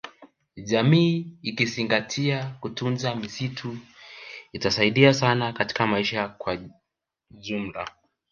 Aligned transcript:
Jamii 0.63 1.27
ikizingatia 1.41 2.57
kutunza 2.59 3.15
misitu 3.15 3.77
itasaidia 4.53 5.13
sana 5.13 5.53
katika 5.53 5.87
maisha 5.87 6.27
kwa 6.29 6.57
ujumla 7.31 7.87